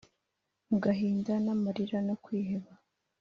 [0.69, 2.71] mu gahinda n'amarira no kwiheba?